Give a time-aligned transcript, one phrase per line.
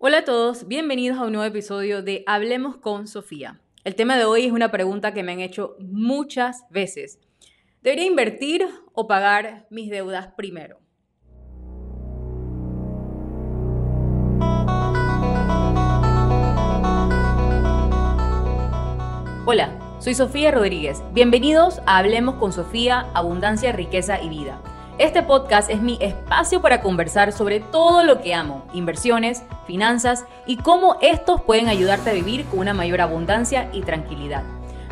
[0.00, 3.60] Hola a todos, bienvenidos a un nuevo episodio de Hablemos con Sofía.
[3.82, 7.18] El tema de hoy es una pregunta que me han hecho muchas veces.
[7.82, 10.78] ¿Debería invertir o pagar mis deudas primero?
[19.46, 21.02] Hola, soy Sofía Rodríguez.
[21.12, 24.62] Bienvenidos a Hablemos con Sofía, Abundancia, Riqueza y Vida
[24.98, 30.56] este podcast es mi espacio para conversar sobre todo lo que amo, inversiones, finanzas y
[30.56, 34.42] cómo estos pueden ayudarte a vivir con una mayor abundancia y tranquilidad.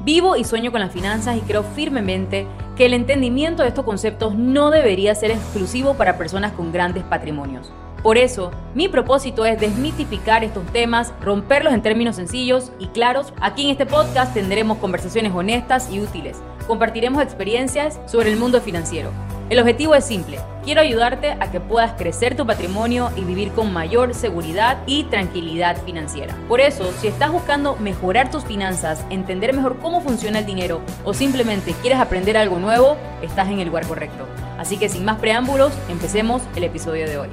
[0.00, 4.36] Vivo y sueño con las finanzas y creo firmemente que el entendimiento de estos conceptos
[4.36, 7.72] no debería ser exclusivo para personas con grandes patrimonios.
[8.00, 13.32] Por eso, mi propósito es desmitificar estos temas, romperlos en términos sencillos y claros.
[13.40, 16.40] Aquí en este podcast tendremos conversaciones honestas y útiles.
[16.68, 19.10] Compartiremos experiencias sobre el mundo financiero
[19.50, 20.38] el objetivo es simple.
[20.62, 25.82] Quiero ayudarte a que puedas crecer tu patrimonio y vivir con mayor seguridad y tranquilidad
[25.84, 26.36] financiera.
[26.48, 31.14] Por eso, si estás buscando mejorar tus finanzas, entender mejor cómo funciona el dinero o
[31.14, 34.26] simplemente quieres aprender algo nuevo, estás en el lugar correcto.
[34.58, 37.28] Así que sin más preámbulos, empecemos el episodio de hoy.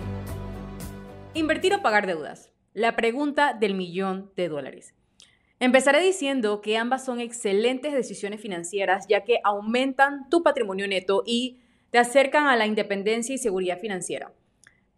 [1.33, 2.53] Invertir o pagar deudas.
[2.73, 4.93] La pregunta del millón de dólares.
[5.59, 11.59] Empezaré diciendo que ambas son excelentes decisiones financieras ya que aumentan tu patrimonio neto y
[11.95, 14.33] te acercan a la independencia y seguridad financiera.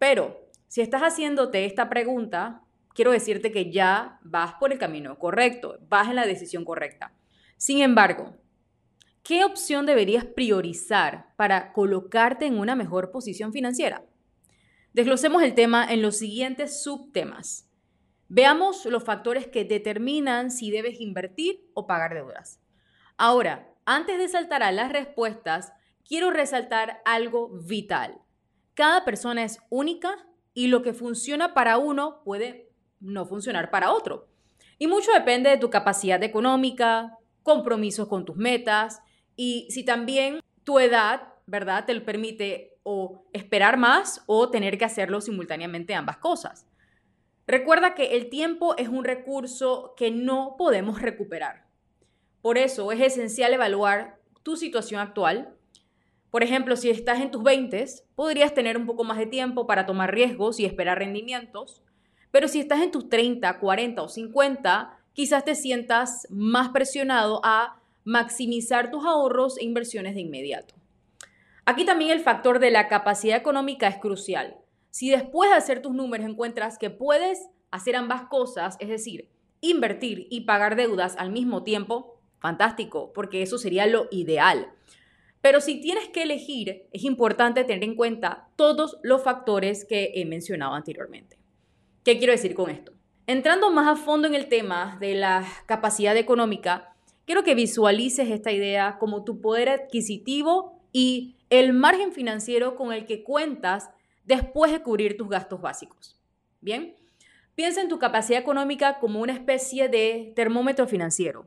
[0.00, 5.78] Pero si estás haciéndote esta pregunta, quiero decirte que ya vas por el camino correcto,
[5.88, 7.14] vas en la decisión correcta.
[7.56, 8.34] Sin embargo,
[9.22, 14.02] ¿qué opción deberías priorizar para colocarte en una mejor posición financiera?
[14.92, 17.70] Desglosemos el tema en los siguientes subtemas.
[18.26, 22.60] Veamos los factores que determinan si debes invertir o pagar deudas.
[23.16, 25.72] Ahora, antes de saltar a las respuestas,
[26.08, 28.18] quiero resaltar algo vital.
[28.74, 34.26] Cada persona es única y lo que funciona para uno puede no funcionar para otro.
[34.78, 39.00] Y mucho depende de tu capacidad económica, compromisos con tus metas
[39.36, 44.84] y si también tu edad, ¿verdad?, te lo permite o esperar más o tener que
[44.86, 46.66] hacerlo simultáneamente ambas cosas.
[47.46, 51.66] Recuerda que el tiempo es un recurso que no podemos recuperar.
[52.40, 55.57] Por eso es esencial evaluar tu situación actual,
[56.30, 57.84] por ejemplo, si estás en tus 20,
[58.14, 61.82] podrías tener un poco más de tiempo para tomar riesgos y esperar rendimientos,
[62.30, 67.80] pero si estás en tus 30, 40 o 50, quizás te sientas más presionado a
[68.04, 70.74] maximizar tus ahorros e inversiones de inmediato.
[71.64, 74.56] Aquí también el factor de la capacidad económica es crucial.
[74.90, 79.28] Si después de hacer tus números encuentras que puedes hacer ambas cosas, es decir,
[79.60, 84.72] invertir y pagar deudas al mismo tiempo, fantástico, porque eso sería lo ideal.
[85.40, 90.24] Pero si tienes que elegir, es importante tener en cuenta todos los factores que he
[90.24, 91.38] mencionado anteriormente.
[92.04, 92.92] ¿Qué quiero decir con esto?
[93.26, 96.94] Entrando más a fondo en el tema de la capacidad económica,
[97.26, 103.04] quiero que visualices esta idea como tu poder adquisitivo y el margen financiero con el
[103.04, 103.90] que cuentas
[104.24, 106.18] después de cubrir tus gastos básicos.
[106.60, 106.96] Bien,
[107.54, 111.46] piensa en tu capacidad económica como una especie de termómetro financiero.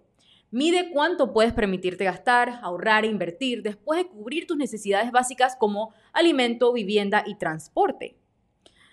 [0.52, 5.94] Mide cuánto puedes permitirte gastar, ahorrar e invertir después de cubrir tus necesidades básicas como
[6.12, 8.18] alimento, vivienda y transporte.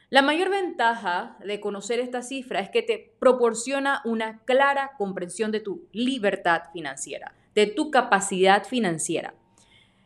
[0.09, 5.59] La mayor ventaja de conocer esta cifra es que te proporciona una clara comprensión de
[5.59, 9.35] tu libertad financiera, de tu capacidad financiera.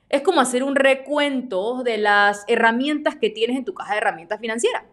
[0.09, 4.41] Es como hacer un recuento de las herramientas que tienes en tu caja de herramientas
[4.41, 4.87] financiera.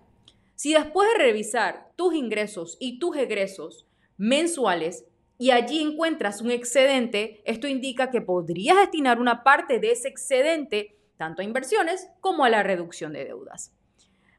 [0.56, 3.88] Si después de revisar tus ingresos y tus egresos
[4.18, 5.06] mensuales
[5.42, 10.98] y allí encuentras un excedente, esto indica que podrías destinar una parte de ese excedente
[11.16, 13.74] tanto a inversiones como a la reducción de deudas.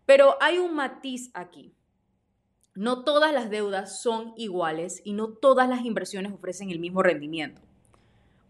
[0.05, 1.75] Pero hay un matiz aquí.
[2.75, 7.62] No todas las deudas son iguales y no todas las inversiones ofrecen el mismo rendimiento.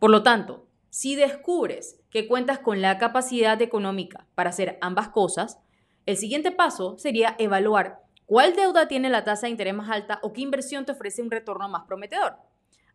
[0.00, 5.60] Por lo tanto, si descubres que cuentas con la capacidad económica para hacer ambas cosas,
[6.04, 10.32] el siguiente paso sería evaluar cuál deuda tiene la tasa de interés más alta o
[10.32, 12.36] qué inversión te ofrece un retorno más prometedor.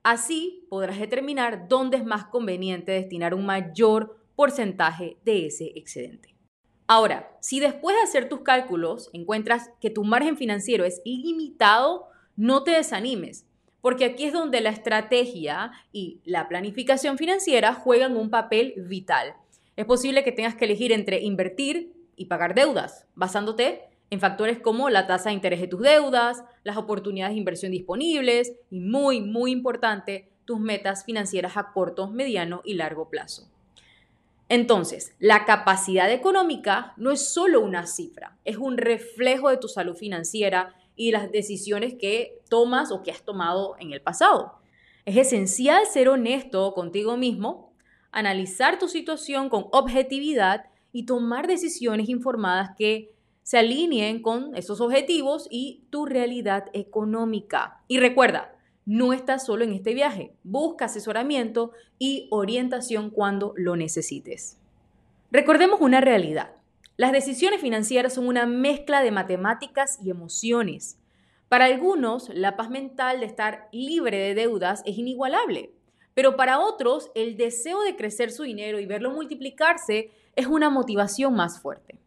[0.02, 6.38] Así podrás determinar dónde es más conveniente destinar un mayor porcentaje de ese excedente.
[6.88, 12.08] Ahora, si después de hacer tus cálculos encuentras que tu margen financiero es ilimitado,
[12.38, 13.46] no te desanimes,
[13.82, 19.34] porque aquí es donde la estrategia y la planificación financiera juegan un papel vital.
[19.76, 24.90] Es posible que tengas que elegir entre invertir y pagar deudas, basándote en factores como
[24.90, 29.52] la tasa de interés de tus deudas, las oportunidades de inversión disponibles y muy, muy
[29.52, 33.50] importante, tus metas financieras a corto, mediano y largo plazo.
[34.48, 39.96] Entonces, la capacidad económica no es solo una cifra, es un reflejo de tu salud
[39.96, 44.60] financiera y las decisiones que tomas o que has tomado en el pasado.
[45.06, 47.74] Es esencial ser honesto contigo mismo,
[48.12, 53.15] analizar tu situación con objetividad y tomar decisiones informadas que
[53.46, 57.84] se alineen con esos objetivos y tu realidad económica.
[57.88, 58.56] Y recuerda,
[58.88, 60.34] no estás solo en este viaje.
[60.44, 64.58] Busca asesoramiento y orientación cuando lo necesites.
[65.30, 66.54] Recordemos una realidad.
[66.98, 70.98] Las decisiones financieras son una mezcla de matemáticas y emociones.
[71.48, 75.72] Para algunos, la paz mental de estar libre de deudas es inigualable,
[76.16, 81.36] pero para otros, el deseo de crecer su dinero y verlo multiplicarse es una motivación
[81.36, 82.00] más fuerte.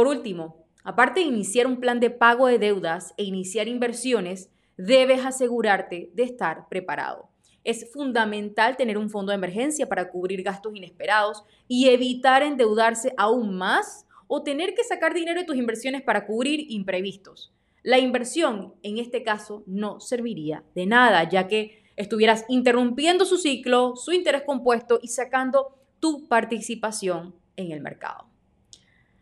[0.00, 4.48] Por último, aparte de iniciar un plan de pago de deudas e iniciar inversiones,
[4.78, 7.28] debes asegurarte de estar preparado.
[7.64, 13.58] Es fundamental tener un fondo de emergencia para cubrir gastos inesperados y evitar endeudarse aún
[13.58, 17.52] más o tener que sacar dinero de tus inversiones para cubrir imprevistos.
[17.82, 23.96] La inversión, en este caso, no serviría de nada, ya que estuvieras interrumpiendo su ciclo,
[23.96, 28.29] su interés compuesto y sacando tu participación en el mercado.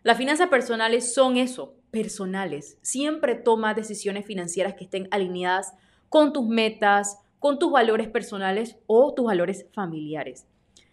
[0.08, 2.78] Las finanzas personales son eso, personales.
[2.80, 5.74] Siempre toma decisiones financieras que estén alineadas
[6.08, 10.46] con tus metas, con tus valores personales o tus valores familiares.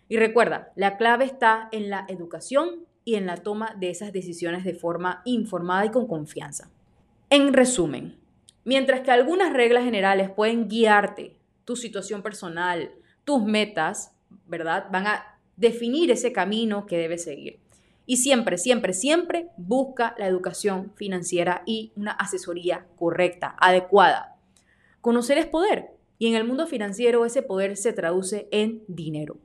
[0.10, 4.66] Y recuerda, la clave está en la educación y en la toma de esas decisiones
[4.66, 6.70] de forma informada y con confianza.
[7.30, 8.18] En resumen,
[8.66, 12.92] mientras que algunas reglas generales pueden guiarte, tu situación personal,
[13.24, 14.12] tus metas,
[14.46, 14.88] ¿verdad?
[14.92, 17.64] Van a definir ese camino que debes seguir.
[18.06, 24.36] Y siempre, siempre, siempre busca la educación financiera y una asesoría correcta, adecuada.
[25.02, 29.38] Conocer es poder y en el mundo financiero ese poder se traduce en dinero.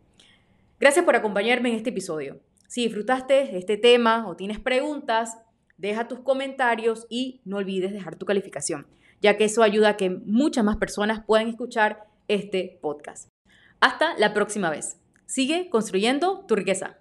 [0.79, 2.41] Gracias por acompañarme en este episodio.
[2.69, 5.39] Si disfrutaste de este tema o tienes preguntas,
[5.77, 8.87] deja tus comentarios y no olvides dejar tu calificación,
[9.21, 13.29] ya que eso ayuda a que muchas más personas puedan escuchar este podcast.
[13.81, 14.99] Hasta la próxima vez.
[15.27, 17.00] Sigue construyendo tu riqueza.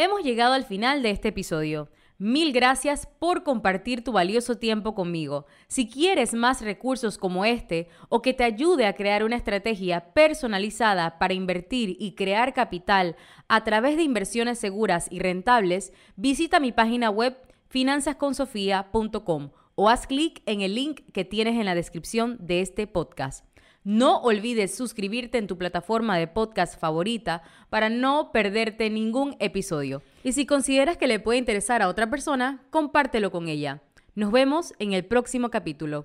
[0.00, 1.88] Hemos llegado al final de este episodio.
[2.18, 5.46] Mil gracias por compartir tu valioso tiempo conmigo.
[5.66, 11.18] Si quieres más recursos como este o que te ayude a crear una estrategia personalizada
[11.18, 13.16] para invertir y crear capital
[13.48, 17.36] a través de inversiones seguras y rentables, visita mi página web
[17.66, 23.47] finanzasconsofia.com o haz clic en el link que tienes en la descripción de este podcast.
[23.88, 27.40] No olvides suscribirte en tu plataforma de podcast favorita
[27.70, 30.02] para no perderte ningún episodio.
[30.22, 33.80] Y si consideras que le puede interesar a otra persona, compártelo con ella.
[34.14, 36.04] Nos vemos en el próximo capítulo.